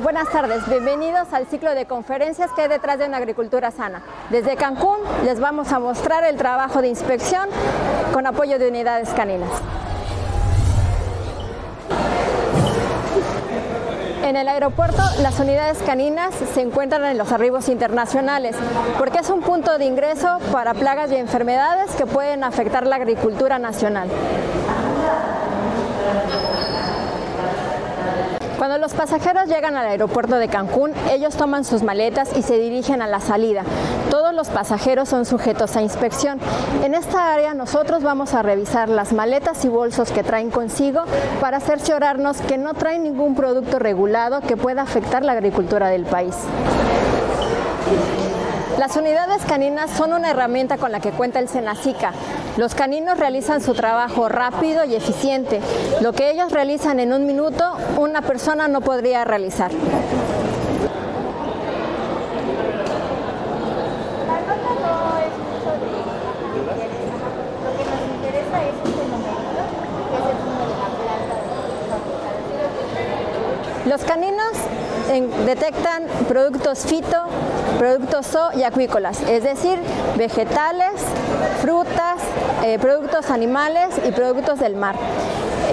Buenas 0.00 0.30
tardes. 0.30 0.66
Bienvenidos 0.70 1.34
al 1.34 1.46
ciclo 1.46 1.74
de 1.74 1.84
conferencias 1.84 2.50
que 2.52 2.62
hay 2.62 2.68
detrás 2.68 2.98
de 2.98 3.04
una 3.04 3.18
agricultura 3.18 3.70
sana. 3.70 4.00
Desde 4.30 4.56
Cancún 4.56 4.96
les 5.22 5.38
vamos 5.38 5.70
a 5.70 5.78
mostrar 5.78 6.24
el 6.24 6.38
trabajo 6.38 6.80
de 6.80 6.88
inspección 6.88 7.46
con 8.14 8.26
apoyo 8.26 8.58
de 8.58 8.68
unidades 8.68 9.10
caninas. 9.10 9.50
En 14.24 14.36
el 14.36 14.48
aeropuerto, 14.48 15.02
las 15.20 15.38
unidades 15.40 15.82
caninas 15.82 16.34
se 16.54 16.62
encuentran 16.62 17.04
en 17.04 17.18
los 17.18 17.30
arribos 17.30 17.68
internacionales 17.68 18.56
porque 18.96 19.18
es 19.18 19.28
un 19.28 19.42
punto 19.42 19.76
de 19.76 19.84
ingreso 19.84 20.38
para 20.52 20.72
plagas 20.72 21.12
y 21.12 21.16
enfermedades 21.16 21.94
que 21.96 22.06
pueden 22.06 22.44
afectar 22.44 22.86
la 22.86 22.96
agricultura 22.96 23.58
nacional. 23.58 24.08
Cuando 28.62 28.78
los 28.78 28.94
pasajeros 28.94 29.48
llegan 29.48 29.76
al 29.76 29.88
aeropuerto 29.88 30.36
de 30.36 30.46
Cancún, 30.46 30.92
ellos 31.10 31.34
toman 31.34 31.64
sus 31.64 31.82
maletas 31.82 32.30
y 32.36 32.42
se 32.42 32.60
dirigen 32.60 33.02
a 33.02 33.08
la 33.08 33.18
salida. 33.18 33.64
Todos 34.08 34.32
los 34.32 34.50
pasajeros 34.50 35.08
son 35.08 35.26
sujetos 35.26 35.74
a 35.74 35.82
inspección. 35.82 36.38
En 36.84 36.94
esta 36.94 37.34
área 37.34 37.54
nosotros 37.54 38.04
vamos 38.04 38.34
a 38.34 38.42
revisar 38.42 38.88
las 38.88 39.12
maletas 39.12 39.64
y 39.64 39.68
bolsos 39.68 40.12
que 40.12 40.22
traen 40.22 40.52
consigo 40.52 41.02
para 41.40 41.58
cerciorarnos 41.58 42.40
que 42.40 42.56
no 42.56 42.74
traen 42.74 43.02
ningún 43.02 43.34
producto 43.34 43.80
regulado 43.80 44.40
que 44.42 44.56
pueda 44.56 44.82
afectar 44.82 45.24
la 45.24 45.32
agricultura 45.32 45.88
del 45.88 46.04
país. 46.04 46.36
Las 48.78 48.96
unidades 48.96 49.44
caninas 49.44 49.90
son 49.90 50.12
una 50.12 50.30
herramienta 50.30 50.78
con 50.78 50.92
la 50.92 51.00
que 51.00 51.10
cuenta 51.10 51.40
el 51.40 51.48
Senacica. 51.48 52.12
Los 52.58 52.74
caninos 52.74 53.18
realizan 53.18 53.62
su 53.62 53.72
trabajo 53.72 54.28
rápido 54.28 54.84
y 54.84 54.94
eficiente. 54.94 55.60
Lo 56.02 56.12
que 56.12 56.30
ellos 56.30 56.52
realizan 56.52 57.00
en 57.00 57.14
un 57.14 57.26
minuto, 57.26 57.76
una 57.96 58.20
persona 58.20 58.68
no 58.68 58.82
podría 58.82 59.24
realizar. 59.24 59.70
Los 73.86 74.04
caninos 74.04 74.52
detectan 75.44 76.04
productos 76.28 76.86
fito, 76.86 77.24
productos 77.78 78.26
zoo 78.26 78.50
y 78.54 78.62
acuícolas, 78.62 79.20
es 79.22 79.42
decir, 79.42 79.78
vegetales, 80.16 80.92
frutas, 81.60 82.18
eh, 82.64 82.78
productos 82.78 83.30
animales 83.30 83.88
y 84.04 84.12
productos 84.12 84.58
del 84.58 84.76
mar. 84.76 84.96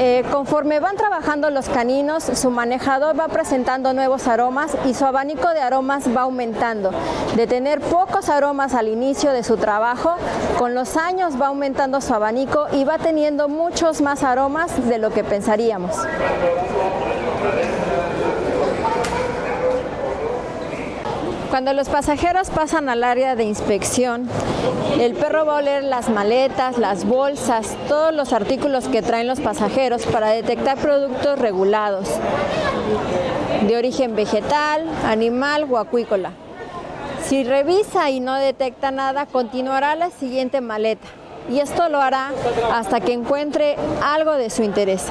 Eh, 0.02 0.24
conforme 0.32 0.80
van 0.80 0.96
trabajando 0.96 1.50
los 1.50 1.68
caninos, 1.68 2.24
su 2.24 2.52
manejador 2.52 3.20
va 3.20 3.28
presentando 3.28 3.94
nuevos 3.94 4.28
aromas 4.28 4.72
y 4.86 4.94
su 4.94 5.06
abanico 5.06 5.50
de 5.50 5.60
aromas 5.60 6.06
va 6.16 6.22
aumentando. 6.22 6.92
De 7.36 7.48
tener 7.48 7.82
pocos 7.82 8.30
aromas 8.30 8.76
al 8.76 8.88
inicio 8.88 9.34
de 9.34 9.44
su 9.44 9.58
trabajo, 9.58 10.16
con 10.58 10.74
los 10.74 10.96
años 10.96 11.42
va 11.42 11.48
aumentando 11.48 12.00
su 12.00 12.14
abanico 12.14 12.68
y 12.72 12.86
va 12.86 12.98
teniendo 12.98 13.50
muchos 13.50 14.00
más 14.00 14.24
aromas 14.24 14.88
de 14.88 15.00
lo 15.00 15.10
que 15.10 15.26
pensaríamos. 15.26 15.92
Cuando 21.50 21.74
los 21.74 21.90
pasajeros 21.90 22.52
pasan 22.52 22.90
al 22.90 23.04
área 23.04 23.36
de 23.36 23.44
inspección, 23.44 24.30
el 25.00 25.16
perro 25.16 25.48
va 25.48 25.56
a 25.56 25.58
oler 25.58 25.84
las 25.84 26.08
maletas, 26.08 26.78
las 26.78 27.06
bolsas, 27.06 27.76
todos 27.88 28.14
los 28.14 28.34
artículos 28.34 28.88
que 28.88 29.02
traen 29.02 29.26
los 29.26 29.40
pasajeros 29.40 30.06
para 30.06 30.30
detectar 30.30 30.78
productos 30.78 31.40
regulados 31.40 32.08
de 33.68 33.76
origen 33.76 34.16
vegetal, 34.16 34.88
animal 35.06 35.66
o 35.72 35.80
acuícola. 35.80 36.34
Si 37.24 37.44
revisa 37.44 38.12
y 38.12 38.20
no 38.20 38.36
detecta 38.36 38.92
nada, 38.92 39.26
continuará 39.26 39.96
la 39.96 40.12
siguiente 40.12 40.62
maleta. 40.62 41.08
Y 41.50 41.62
esto 41.62 41.90
lo 41.90 42.00
hará 42.00 42.32
hasta 42.72 43.00
que 43.00 43.14
encuentre 43.14 43.76
algo 44.04 44.34
de 44.34 44.52
su 44.52 44.62
interés, 44.62 45.08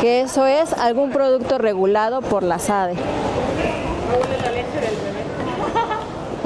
que 0.00 0.22
eso 0.22 0.46
es 0.46 0.72
algún 0.72 1.10
producto 1.10 1.58
regulado 1.58 2.22
por 2.22 2.42
la 2.42 2.58
SADE. 2.58 2.96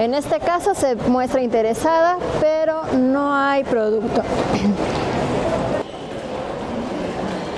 En 0.00 0.15
este 0.15 0.41
caso 0.41 0.75
se 0.75 0.94
muestra 0.97 1.43
interesada, 1.43 2.16
pero 2.41 2.84
no 2.97 3.34
hay 3.37 3.65
producto. 3.65 4.22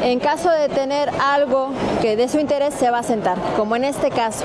En 0.03 0.19
caso 0.19 0.51
de 0.51 0.69
tener 0.69 1.09
algo 1.23 1.71
que 2.01 2.17
de 2.17 2.27
su 2.27 2.41
interés, 2.41 2.75
se 2.75 2.91
va 2.91 2.99
a 2.99 3.03
sentar, 3.05 3.39
como 3.57 3.77
en 3.77 3.85
este 3.85 4.11
caso. 4.11 4.45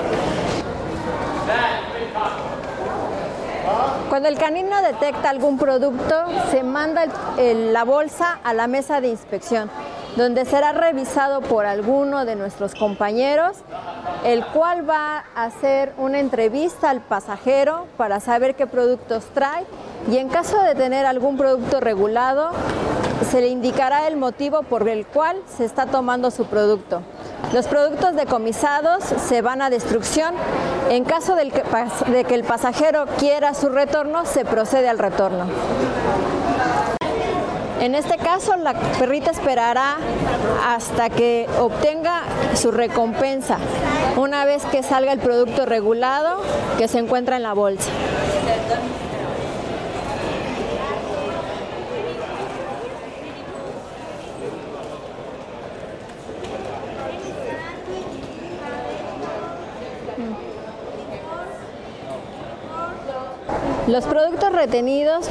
Cuando 4.09 4.29
el 4.29 4.38
canino 4.38 4.79
detecta 4.84 5.31
algún 5.31 5.58
producto, 5.58 6.25
se 6.52 6.62
manda 6.62 7.06
la 7.38 7.84
bolsa 7.84 8.38
a 8.44 8.53
la 8.53 8.68
mesa 8.68 9.02
de 9.02 9.08
inspección, 9.08 9.72
donde 10.17 10.44
será 10.45 10.73
revisado 10.73 11.41
por 11.41 11.66
alguno 11.66 12.25
de 12.25 12.35
nuestros 12.35 12.75
compañeros 12.75 13.57
el 14.25 14.45
cual 14.47 14.89
va 14.89 15.23
a 15.35 15.45
hacer 15.45 15.94
una 15.97 16.19
entrevista 16.19 16.89
al 16.89 17.01
pasajero 17.01 17.85
para 17.97 18.19
saber 18.19 18.55
qué 18.55 18.67
productos 18.67 19.25
trae 19.33 19.66
y 20.11 20.17
en 20.17 20.29
caso 20.29 20.59
de 20.63 20.75
tener 20.75 21.05
algún 21.05 21.38
producto 21.38 21.79
regulado, 21.79 22.50
se 23.29 23.41
le 23.41 23.47
indicará 23.47 24.07
el 24.07 24.17
motivo 24.17 24.63
por 24.63 24.88
el 24.89 25.05
cual 25.05 25.38
se 25.55 25.66
está 25.66 25.85
tomando 25.85 26.31
su 26.31 26.45
producto. 26.45 27.01
Los 27.53 27.67
productos 27.67 28.16
decomisados 28.16 29.03
se 29.03 29.41
van 29.41 29.61
a 29.61 29.69
destrucción. 29.69 30.34
En 30.89 31.03
caso 31.03 31.35
de 31.35 32.23
que 32.23 32.35
el 32.35 32.44
pasajero 32.44 33.05
quiera 33.17 33.53
su 33.53 33.69
retorno, 33.69 34.25
se 34.25 34.45
procede 34.45 34.88
al 34.89 34.99
retorno. 34.99 35.45
En 37.79 37.93
este 37.95 38.17
caso, 38.17 38.55
la 38.57 38.73
perrita 38.73 39.31
esperará 39.31 39.97
hasta 40.67 41.09
que 41.09 41.47
obtenga 41.59 42.23
su 42.55 42.71
recompensa, 42.71 43.57
una 44.17 44.45
vez 44.45 44.63
que 44.65 44.81
salga 44.81 45.13
el 45.13 45.19
producto 45.19 45.65
regulado 45.65 46.41
que 46.77 46.87
se 46.87 46.99
encuentra 46.99 47.37
en 47.37 47.43
la 47.43 47.53
bolsa. 47.53 47.89
Los 63.87 64.03
productos 64.03 64.51
retenidos 64.51 65.29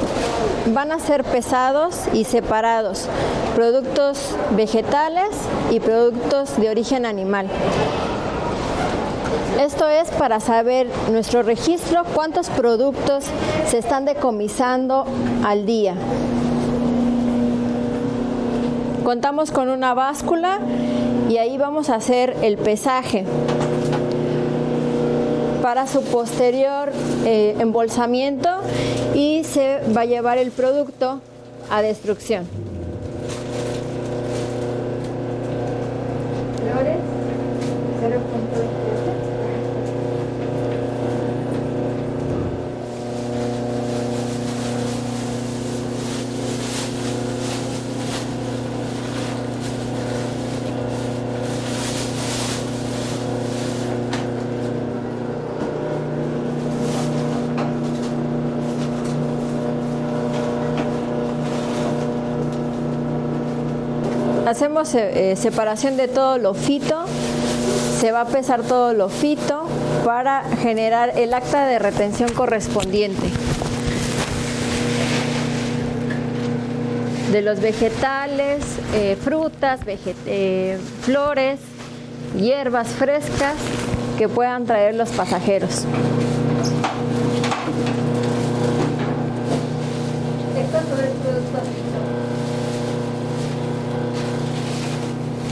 van 0.73 0.91
a 0.91 0.97
ser 0.97 1.23
pesados 1.23 2.05
y 2.11 2.23
separados, 2.23 3.05
productos 3.55 4.35
vegetales 4.55 5.29
y 5.69 5.79
productos 5.79 6.57
de 6.57 6.71
origen 6.71 7.05
animal. 7.05 7.47
Esto 9.59 9.87
es 9.87 10.09
para 10.09 10.39
saber 10.39 10.87
nuestro 11.11 11.43
registro 11.43 12.03
cuántos 12.15 12.49
productos 12.49 13.25
se 13.67 13.77
están 13.77 14.05
decomisando 14.05 15.05
al 15.45 15.67
día. 15.67 15.93
Contamos 19.03 19.51
con 19.51 19.69
una 19.69 19.93
báscula 19.93 20.57
y 21.29 21.37
ahí 21.37 21.59
vamos 21.59 21.91
a 21.91 21.95
hacer 21.95 22.35
el 22.41 22.57
pesaje 22.57 23.23
para 25.67 25.85
su 25.85 26.01
posterior 26.01 26.93
eh, 27.25 27.57
embolsamiento 27.59 28.61
y 29.13 29.43
se 29.43 29.81
va 29.93 30.03
a 30.03 30.05
llevar 30.05 30.37
el 30.37 30.51
producto 30.51 31.19
a 31.69 31.81
destrucción. 31.81 32.47
Hacemos 64.47 64.95
eh, 64.95 65.31
eh, 65.31 65.35
separación 65.35 65.97
de 65.97 66.07
todo 66.07 66.37
lo 66.37 66.53
fito, 66.53 67.03
se 67.99 68.13
va 68.13 68.21
a 68.21 68.27
pesar 68.27 68.63
todo 68.63 68.93
lo 68.93 69.09
fito 69.09 69.67
para 70.05 70.41
generar 70.61 71.11
el 71.17 71.33
acta 71.33 71.65
de 71.65 71.77
retención 71.79 72.31
correspondiente. 72.31 73.27
De 77.33 77.41
los 77.41 77.59
vegetales, 77.59 78.63
eh, 78.93 79.17
frutas, 79.21 79.81
flores, 81.01 81.59
hierbas 82.39 82.87
frescas 82.87 83.55
que 84.17 84.29
puedan 84.29 84.65
traer 84.65 84.95
los 84.95 85.09
pasajeros. 85.09 85.83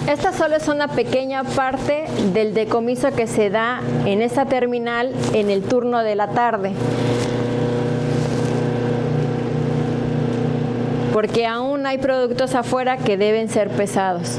Esta 0.08 0.32
solo 0.34 0.56
es 0.56 0.68
una 0.68 0.88
pequeña 0.88 1.44
parte 1.44 2.06
del 2.32 2.54
decomiso 2.54 3.12
que 3.16 3.26
se 3.26 3.50
da 3.50 3.82
en 4.06 4.22
esta 4.22 4.46
terminal 4.46 5.12
en 5.34 5.50
el 5.50 5.64
turno 5.64 6.04
de 6.04 6.16
la 6.16 6.28
tarde. 6.28 6.74
Porque 11.12 11.48
aún 11.48 11.88
hay 11.88 11.98
productos 11.98 12.54
afuera 12.54 12.98
que 12.98 13.18
deben 13.18 13.50
ser 13.50 13.70
pesados. 13.70 14.38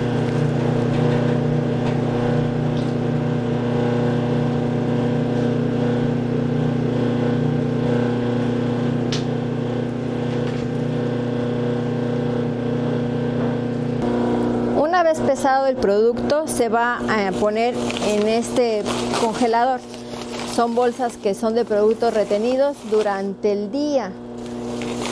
Pesado 15.18 15.66
el 15.66 15.76
producto 15.76 16.46
se 16.46 16.68
va 16.68 16.98
a 16.98 17.32
poner 17.32 17.74
en 18.06 18.28
este 18.28 18.82
congelador. 19.20 19.80
Son 20.54 20.74
bolsas 20.74 21.16
que 21.16 21.34
son 21.34 21.54
de 21.54 21.64
productos 21.64 22.14
retenidos 22.14 22.76
durante 22.90 23.52
el 23.52 23.70
día. 23.70 24.10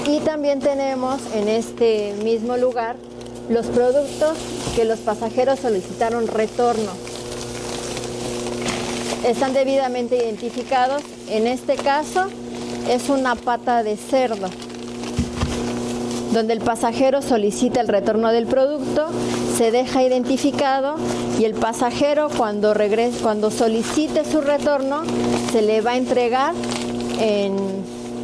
Y 0.07 0.21
también 0.21 0.61
tenemos 0.61 1.21
en 1.35 1.49
este 1.49 2.15
mismo 2.23 2.57
lugar 2.57 2.97
los 3.49 3.67
productos 3.67 4.37
que 4.75 4.85
los 4.85 4.99
pasajeros 5.01 5.61
solicitaron 5.61 6.27
retorno. 6.27 6.93
Están 9.25 9.55
debidamente 9.55 10.17
identificados. 10.17 11.03
En 11.29 11.47
este 11.47 11.77
caso 11.77 12.27
es 12.91 13.09
una 13.09 13.35
pata 13.35 13.83
de 13.83 13.97
cerdo 13.97 14.49
donde 16.35 16.53
el 16.53 16.61
pasajero 16.61 17.23
solicita 17.23 17.81
el 17.81 17.87
retorno 17.87 18.33
del 18.33 18.47
producto, 18.47 19.07
se 19.57 19.71
deja 19.71 20.03
identificado 20.03 20.97
y 21.39 21.45
el 21.45 21.55
pasajero 21.55 22.29
cuando 22.37 22.75
cuando 23.23 23.53
solicite 23.53 24.25
su 24.25 24.41
retorno, 24.41 25.03
se 25.53 25.63
le 25.63 25.81
va 25.81 25.93
a 25.93 25.97
entregar 25.97 26.53
en, 27.21 27.57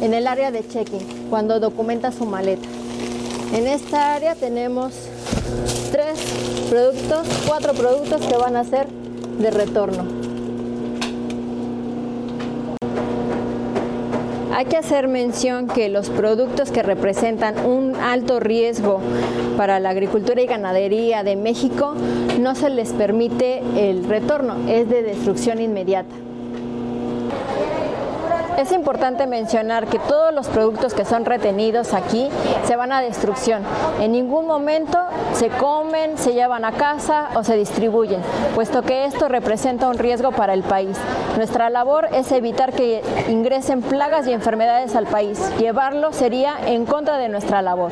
en 0.01 0.13
el 0.13 0.27
área 0.27 0.51
de 0.51 0.67
check-in, 0.67 1.29
cuando 1.29 1.59
documenta 1.61 2.11
su 2.11 2.25
maleta. 2.25 2.67
En 3.55 3.65
esta 3.65 4.13
área 4.13 4.35
tenemos 4.35 4.93
tres 5.91 6.19
productos, 6.69 7.27
cuatro 7.47 7.73
productos 7.73 8.21
que 8.25 8.35
van 8.35 8.57
a 8.57 8.65
ser 8.65 8.87
de 9.39 9.51
retorno. 9.51 10.20
Hay 14.61 14.67
que 14.67 14.77
hacer 14.77 15.07
mención 15.07 15.65
que 15.65 15.89
los 15.89 16.11
productos 16.11 16.69
que 16.69 16.83
representan 16.83 17.65
un 17.65 17.95
alto 17.95 18.39
riesgo 18.39 19.01
para 19.57 19.79
la 19.79 19.89
agricultura 19.89 20.39
y 20.39 20.45
ganadería 20.45 21.23
de 21.23 21.35
México 21.35 21.95
no 22.39 22.53
se 22.53 22.69
les 22.69 22.93
permite 22.93 23.63
el 23.75 24.03
retorno, 24.03 24.57
es 24.69 24.87
de 24.87 25.01
destrucción 25.01 25.59
inmediata. 25.59 26.13
Es 28.61 28.71
importante 28.71 29.25
mencionar 29.25 29.87
que 29.87 29.97
todos 29.97 30.31
los 30.31 30.47
productos 30.47 30.93
que 30.93 31.03
son 31.03 31.25
retenidos 31.25 31.95
aquí 31.95 32.29
se 32.67 32.75
van 32.75 32.91
a 32.91 33.01
destrucción. 33.01 33.63
En 33.99 34.11
ningún 34.11 34.45
momento 34.45 34.99
se 35.33 35.49
comen, 35.49 36.15
se 36.19 36.35
llevan 36.35 36.63
a 36.63 36.71
casa 36.71 37.29
o 37.33 37.43
se 37.43 37.57
distribuyen, 37.57 38.21
puesto 38.53 38.83
que 38.83 39.05
esto 39.05 39.27
representa 39.29 39.89
un 39.89 39.97
riesgo 39.97 40.31
para 40.31 40.53
el 40.53 40.61
país. 40.61 40.95
Nuestra 41.37 41.71
labor 41.71 42.09
es 42.13 42.31
evitar 42.31 42.71
que 42.71 43.01
ingresen 43.29 43.81
plagas 43.81 44.27
y 44.27 44.31
enfermedades 44.31 44.95
al 44.95 45.07
país. 45.07 45.41
Llevarlo 45.57 46.13
sería 46.13 46.53
en 46.67 46.85
contra 46.85 47.17
de 47.17 47.29
nuestra 47.29 47.63
labor. 47.63 47.91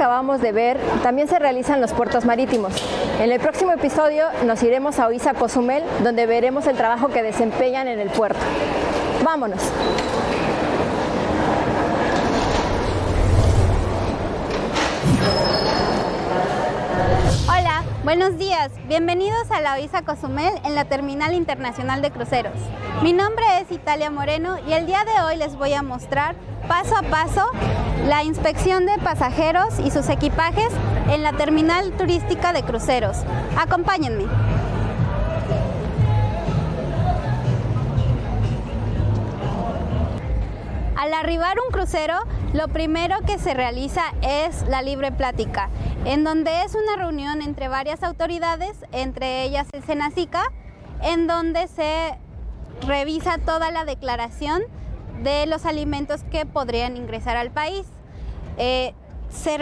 acabamos 0.00 0.40
de 0.40 0.50
ver 0.50 0.78
también 1.02 1.28
se 1.28 1.38
realiza 1.38 1.74
en 1.74 1.82
los 1.82 1.92
puertos 1.92 2.24
marítimos. 2.24 2.72
En 3.20 3.30
el 3.30 3.38
próximo 3.38 3.72
episodio 3.72 4.28
nos 4.46 4.62
iremos 4.62 4.98
a 4.98 5.06
Oiza 5.06 5.34
Cozumel, 5.34 5.84
donde 6.02 6.24
veremos 6.24 6.66
el 6.66 6.74
trabajo 6.74 7.08
que 7.08 7.22
desempeñan 7.22 7.86
en 7.86 8.00
el 8.00 8.08
puerto. 8.08 8.40
Vámonos. 9.22 9.60
Hola, 17.46 17.82
buenos 18.02 18.38
días. 18.38 18.72
Bienvenidos 18.88 19.50
a 19.50 19.60
la 19.60 19.74
Oiza 19.74 20.00
Cozumel 20.00 20.54
en 20.64 20.74
la 20.74 20.86
Terminal 20.86 21.34
Internacional 21.34 22.00
de 22.00 22.10
Cruceros. 22.10 22.54
Mi 23.02 23.12
nombre 23.12 23.44
es 23.60 23.70
Italia 23.70 24.10
Moreno 24.10 24.56
y 24.66 24.72
el 24.72 24.86
día 24.86 25.04
de 25.04 25.20
hoy 25.26 25.36
les 25.36 25.56
voy 25.56 25.74
a 25.74 25.82
mostrar 25.82 26.36
paso 26.70 26.94
a 26.96 27.02
paso 27.02 27.50
la 28.06 28.22
inspección 28.22 28.86
de 28.86 28.96
pasajeros 28.98 29.80
y 29.80 29.90
sus 29.90 30.08
equipajes 30.08 30.68
en 31.08 31.24
la 31.24 31.32
terminal 31.32 31.90
turística 31.96 32.52
de 32.52 32.62
cruceros. 32.62 33.16
Acompáñenme. 33.58 34.26
Al 40.96 41.12
arribar 41.12 41.56
un 41.66 41.72
crucero, 41.72 42.14
lo 42.52 42.68
primero 42.68 43.16
que 43.26 43.40
se 43.40 43.52
realiza 43.52 44.02
es 44.22 44.62
la 44.68 44.80
libre 44.80 45.10
plática, 45.10 45.70
en 46.04 46.22
donde 46.22 46.62
es 46.62 46.76
una 46.76 46.94
reunión 47.02 47.42
entre 47.42 47.66
varias 47.66 48.04
autoridades, 48.04 48.76
entre 48.92 49.42
ellas 49.42 49.66
el 49.72 49.82
Senacica, 49.82 50.44
en 51.02 51.26
donde 51.26 51.66
se 51.66 52.16
revisa 52.86 53.38
toda 53.38 53.72
la 53.72 53.84
declaración 53.84 54.62
de 55.22 55.46
los 55.46 55.66
alimentos 55.66 56.22
que 56.30 56.46
podrían 56.46 56.96
ingresar 56.96 57.36
al 57.36 57.50
país. 57.50 57.86
Eh, 58.58 58.94
se, 59.30 59.58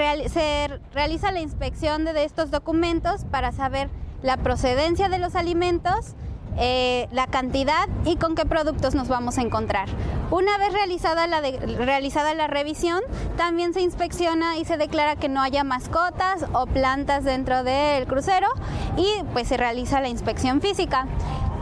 realiza 0.94 1.32
la 1.32 1.40
inspección 1.40 2.04
de, 2.04 2.24
estos 2.24 2.50
documentos 2.50 3.24
para 3.30 3.52
saber 3.52 3.90
la 4.22 4.36
procedencia 4.36 5.08
de 5.08 5.18
los 5.18 5.34
alimentos, 5.36 6.14
eh, 6.56 7.06
la 7.12 7.26
cantidad 7.26 7.86
y 8.04 8.16
con 8.16 8.34
qué 8.34 8.44
productos 8.44 8.94
nos 8.94 9.08
vamos 9.08 9.38
a 9.38 9.42
encontrar. 9.42 9.88
Una 10.30 10.58
vez 10.58 10.72
realizada 10.72 11.26
la, 11.26 11.40
realizada 11.40 12.34
la 12.34 12.48
revisión, 12.48 13.00
también 13.36 13.74
se 13.74 13.80
inspecciona 13.80 14.56
y 14.56 14.64
se 14.64 14.76
declara 14.76 15.16
que 15.16 15.28
no 15.28 15.40
haya 15.40 15.62
mascotas 15.64 16.46
o 16.52 16.66
plantas 16.66 17.24
dentro 17.24 17.62
del 17.62 18.06
crucero 18.06 18.48
y 18.96 19.06
pues 19.32 19.48
se 19.48 19.56
realiza 19.56 20.00
la 20.00 20.08
inspección 20.08 20.60
física. 20.60 21.06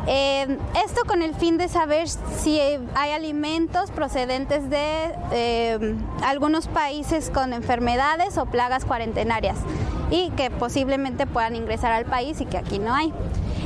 Em, 0.08 0.58
esto 0.84 1.02
con 1.06 1.22
el 1.22 1.34
fin 1.34 1.58
de 1.58 1.68
saber 1.68 2.08
si 2.08 2.60
hay 2.60 3.10
alimentos 3.10 3.90
procedentes 3.90 4.70
de 4.70 5.12
em, 5.32 5.98
algunos 6.22 6.68
países 6.68 7.30
con 7.30 7.52
enfermedades 7.52 8.38
o 8.38 8.46
plagas 8.46 8.84
cuarentenarias 8.84 9.58
y 10.10 10.30
que 10.30 10.50
posiblemente 10.50 11.26
puedan 11.26 11.56
ingresar 11.56 11.92
al 11.92 12.04
país 12.04 12.40
y 12.40 12.46
que 12.46 12.56
aquí 12.56 12.78
no 12.78 12.94
hay. 12.94 13.12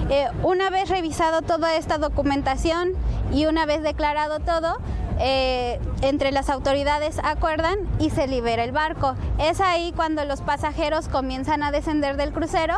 Eh, 0.08 0.28
una 0.42 0.70
vez 0.70 0.88
revisado 0.88 1.42
toda 1.42 1.76
esta 1.76 1.98
documentación 1.98 2.92
y 3.32 3.44
una 3.44 3.66
vez 3.66 3.82
declarado 3.82 4.40
todo, 4.40 4.78
eh, 5.20 5.78
entre 6.00 6.32
las 6.32 6.48
autoridades 6.48 7.18
acuerdan 7.22 7.78
y 7.98 8.10
se 8.10 8.26
libera 8.26 8.64
el 8.64 8.72
barco. 8.72 9.14
Es 9.38 9.60
ahí 9.60 9.92
cuando 9.94 10.24
los 10.24 10.40
pasajeros 10.40 11.08
comienzan 11.08 11.62
a 11.62 11.70
descender 11.70 12.16
del 12.16 12.32
crucero 12.32 12.76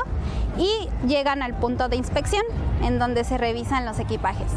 y 0.58 0.88
llegan 1.06 1.42
al 1.42 1.54
punto 1.54 1.88
de 1.88 1.96
inspección, 1.96 2.42
en 2.82 2.98
donde 2.98 3.24
se 3.24 3.38
revisan 3.38 3.84
los 3.84 3.98
equipajes. 3.98 4.50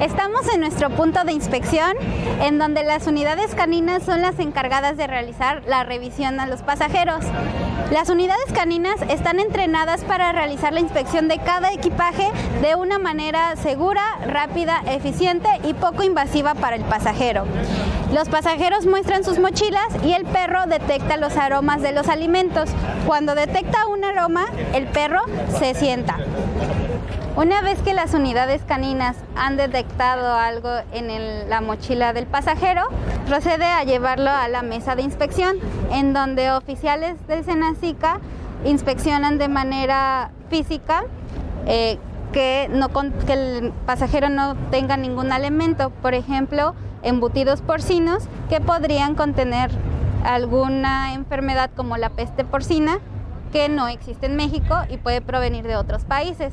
Estamos 0.00 0.48
en 0.54 0.60
nuestro 0.60 0.88
punto 0.88 1.24
de 1.24 1.32
inspección, 1.32 1.92
en 2.40 2.58
donde 2.58 2.84
las 2.84 3.06
unidades 3.06 3.54
caninas 3.54 4.02
son 4.02 4.22
las 4.22 4.38
encargadas 4.38 4.96
de 4.96 5.06
realizar 5.06 5.62
la 5.66 5.84
revisión 5.84 6.40
a 6.40 6.46
los 6.46 6.62
pasajeros. 6.62 7.22
Las 7.90 8.08
unidades 8.08 8.50
caninas 8.54 8.96
están 9.10 9.38
entrenadas 9.40 10.02
para 10.04 10.32
realizar 10.32 10.72
la 10.72 10.80
inspección 10.80 11.28
de 11.28 11.36
cada 11.38 11.70
equipaje 11.72 12.30
de 12.62 12.76
una 12.76 12.98
manera 12.98 13.54
segura, 13.56 14.02
rápida, 14.26 14.82
eficiente 14.86 15.50
y 15.64 15.74
poco 15.74 16.02
invasiva 16.02 16.54
para 16.54 16.76
el 16.76 16.84
pasajero. 16.84 17.44
Los 18.14 18.30
pasajeros 18.30 18.86
muestran 18.86 19.22
sus 19.22 19.38
mochilas 19.38 19.88
y 20.02 20.14
el 20.14 20.24
perro 20.24 20.66
detecta 20.66 21.18
los 21.18 21.36
aromas 21.36 21.82
de 21.82 21.92
los 21.92 22.08
alimentos. 22.08 22.70
Cuando 23.06 23.34
detecta 23.34 23.86
un 23.86 24.02
aroma, 24.02 24.46
el 24.72 24.86
perro 24.86 25.20
se 25.58 25.74
sienta. 25.74 26.16
Una 27.36 27.62
vez 27.62 27.80
que 27.82 27.94
las 27.94 28.12
unidades 28.12 28.60
caninas 28.66 29.16
han 29.36 29.56
detectado 29.56 30.34
algo 30.34 30.68
en 30.92 31.48
la 31.48 31.60
mochila 31.60 32.12
del 32.12 32.26
pasajero, 32.26 32.82
procede 33.26 33.66
a 33.66 33.84
llevarlo 33.84 34.30
a 34.30 34.48
la 34.48 34.62
mesa 34.62 34.96
de 34.96 35.02
inspección, 35.02 35.56
en 35.92 36.12
donde 36.12 36.50
oficiales 36.50 37.14
de 37.28 37.44
Senacica 37.44 38.20
inspeccionan 38.64 39.38
de 39.38 39.48
manera 39.48 40.32
física 40.50 41.04
eh, 41.66 41.98
que, 42.32 42.68
que 43.26 43.32
el 43.32 43.72
pasajero 43.86 44.28
no 44.28 44.56
tenga 44.72 44.96
ningún 44.96 45.30
alimento, 45.30 45.90
por 46.02 46.14
ejemplo, 46.14 46.74
embutidos 47.02 47.62
porcinos 47.62 48.24
que 48.48 48.60
podrían 48.60 49.14
contener 49.14 49.70
alguna 50.24 51.14
enfermedad 51.14 51.70
como 51.76 51.96
la 51.96 52.10
peste 52.10 52.44
porcina 52.44 52.98
que 53.52 53.68
no 53.68 53.86
existe 53.86 54.26
en 54.26 54.36
México 54.36 54.76
y 54.90 54.96
puede 54.96 55.20
provenir 55.20 55.66
de 55.66 55.76
otros 55.76 56.04
países. 56.04 56.52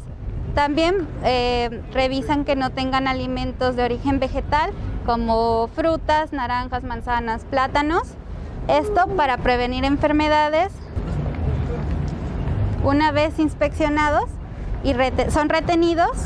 También 0.57 1.07
eh, 1.23 1.83
revisan 1.93 2.43
que 2.43 2.55
no 2.55 2.71
tengan 2.71 3.07
alimentos 3.07 3.75
de 3.75 3.83
origen 3.83 4.19
vegetal 4.19 4.71
como 5.05 5.67
frutas, 5.75 6.33
naranjas, 6.33 6.83
manzanas, 6.83 7.43
plátanos. 7.43 8.01
Esto 8.67 9.05
para 9.15 9.37
prevenir 9.37 9.85
enfermedades. 9.85 10.73
Una 12.83 13.11
vez 13.11 13.37
inspeccionados 13.37 14.25
y 14.83 14.95
son 15.29 15.49
retenidos 15.49 16.17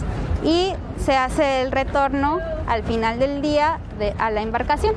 y 0.46 0.76
se 0.98 1.18
hace 1.18 1.64
el 1.64 1.74
retorno 1.74 2.40
al 2.68 2.84
final 2.84 3.20
del 3.20 3.42
día 3.42 3.80
a 4.18 4.32
la 4.32 4.42
embarcación. 4.42 4.96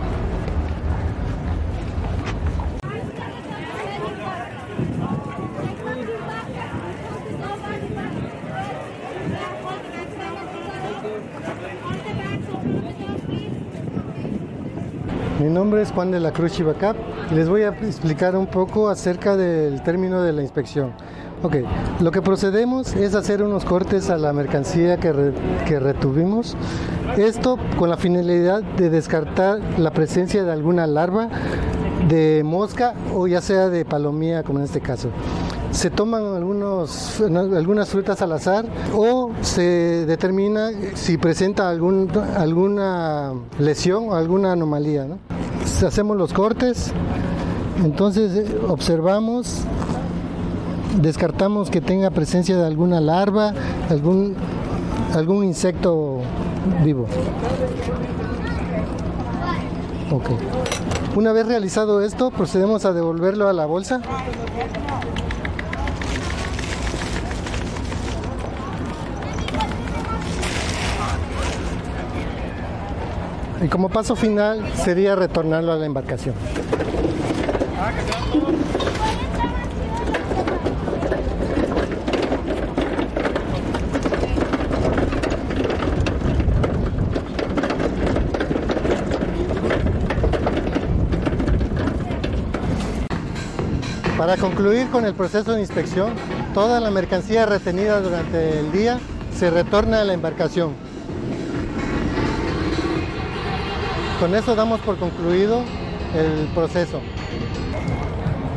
Mi 15.44 15.50
nombre 15.50 15.82
es 15.82 15.92
Juan 15.92 16.10
de 16.10 16.20
la 16.20 16.32
Cruz 16.32 16.52
Chivacap 16.52 16.96
y 17.30 17.34
les 17.34 17.50
voy 17.50 17.64
a 17.64 17.68
explicar 17.68 18.34
un 18.34 18.46
poco 18.46 18.88
acerca 18.88 19.36
del 19.36 19.82
término 19.82 20.22
de 20.22 20.32
la 20.32 20.40
inspección. 20.40 20.92
Ok, 21.42 21.56
lo 22.00 22.10
que 22.10 22.22
procedemos 22.22 22.96
es 22.96 23.14
hacer 23.14 23.42
unos 23.42 23.66
cortes 23.66 24.08
a 24.08 24.16
la 24.16 24.32
mercancía 24.32 24.96
que, 24.96 25.34
que 25.68 25.78
retuvimos. 25.80 26.56
Esto 27.18 27.58
con 27.78 27.90
la 27.90 27.98
finalidad 27.98 28.62
de 28.62 28.88
descartar 28.88 29.60
la 29.76 29.90
presencia 29.90 30.44
de 30.44 30.50
alguna 30.50 30.86
larva 30.86 31.28
de 32.08 32.40
mosca 32.42 32.94
o 33.14 33.26
ya 33.26 33.42
sea 33.42 33.68
de 33.68 33.84
palomía 33.84 34.44
como 34.44 34.60
en 34.60 34.64
este 34.64 34.80
caso 34.80 35.10
se 35.74 35.90
toman 35.90 36.36
algunos, 36.36 37.20
algunas 37.20 37.88
frutas 37.88 38.22
al 38.22 38.30
azar 38.32 38.64
o 38.94 39.32
se 39.40 40.06
determina 40.06 40.70
si 40.94 41.18
presenta 41.18 41.68
algún, 41.68 42.08
alguna 42.36 43.32
lesión 43.58 44.10
o 44.10 44.14
alguna 44.14 44.52
anomalía. 44.52 45.08
Hacemos 45.86 46.16
los 46.16 46.32
cortes, 46.32 46.92
entonces 47.84 48.34
eh, 48.36 48.58
observamos, 48.68 49.60
descartamos 51.00 51.70
que 51.70 51.80
tenga 51.80 52.10
presencia 52.10 52.56
de 52.56 52.66
alguna 52.66 53.00
larva, 53.00 53.52
algún, 53.90 54.34
algún 55.14 55.44
insecto 55.44 56.20
vivo. 56.82 57.06
Okay. 60.10 60.36
Una 61.16 61.32
vez 61.32 61.46
realizado 61.46 62.00
esto, 62.00 62.30
procedemos 62.30 62.84
a 62.84 62.92
devolverlo 62.92 63.48
a 63.48 63.52
la 63.52 63.66
bolsa. 63.66 64.00
Y 73.64 73.68
como 73.68 73.88
paso 73.88 74.14
final 74.14 74.62
sería 74.74 75.16
retornarlo 75.16 75.72
a 75.72 75.76
la 75.76 75.86
embarcación. 75.86 76.34
Para 94.18 94.36
concluir 94.36 94.90
con 94.90 95.06
el 95.06 95.14
proceso 95.14 95.54
de 95.54 95.60
inspección, 95.62 96.12
toda 96.52 96.80
la 96.80 96.90
mercancía 96.90 97.46
retenida 97.46 98.02
durante 98.02 98.60
el 98.60 98.70
día 98.72 98.98
se 99.34 99.48
retorna 99.48 100.02
a 100.02 100.04
la 100.04 100.12
embarcación. 100.12 100.93
Con 104.24 104.34
eso 104.34 104.56
damos 104.56 104.80
por 104.80 104.96
concluido 104.96 105.60
el 106.14 106.48
proceso. 106.54 106.98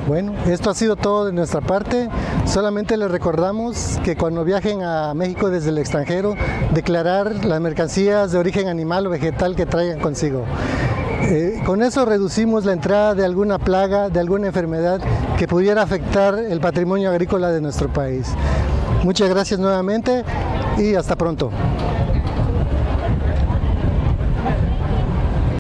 Bueno, 0.08 0.32
esto 0.46 0.70
ha 0.70 0.74
sido 0.74 0.96
todo 0.96 1.26
de 1.26 1.34
nuestra 1.34 1.60
parte. 1.60 2.08
Solamente 2.46 2.96
les 2.96 3.12
recordamos 3.12 4.00
que 4.02 4.16
cuando 4.16 4.46
viajen 4.46 4.82
a 4.82 5.14
México 5.14 5.50
desde 5.50 5.72
el 5.72 5.78
extranjero, 5.78 6.36
declarar 6.74 7.44
las 7.44 7.60
mercancías 7.60 8.32
de 8.32 8.38
origen 8.38 8.70
animal 8.70 9.08
o 9.08 9.10
vegetal 9.10 9.58
que 9.58 9.66
traigan 9.66 10.00
consigo. 10.00 10.46
Eh, 11.24 11.62
con 11.66 11.84
eso 11.84 12.06
reducimos 12.06 12.64
la 12.64 12.72
entrada 12.72 13.14
de 13.14 13.26
alguna 13.26 13.60
plaga, 13.60 14.08
de 14.08 14.22
alguna 14.22 14.48
enfermedad 14.48 15.02
que 15.38 15.50
pudiera 15.50 15.82
afectar 15.82 16.40
el 16.40 16.62
patrimonio 16.62 17.10
agrícola 17.10 17.52
de 17.52 17.60
nuestro 17.60 17.90
país. 17.90 18.34
Muchas 19.04 19.30
gracias 19.30 19.60
nuevamente 19.60 20.24
y 20.78 20.96
hasta 20.96 21.18
pronto. 21.18 21.52